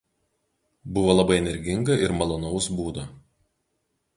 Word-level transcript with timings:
Buvo 0.95 1.13
labai 1.17 1.37
energinga 1.41 1.99
ir 2.07 2.17
malonaus 2.23 2.71
būdo. 2.81 3.05